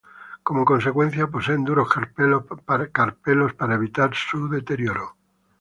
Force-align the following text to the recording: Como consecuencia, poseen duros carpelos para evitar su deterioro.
Como 0.41 0.65
consecuencia, 0.65 1.27
poseen 1.27 1.63
duros 1.63 1.87
carpelos 1.87 2.45
para 3.53 3.75
evitar 3.75 4.15
su 4.15 4.49
deterioro. 4.49 5.15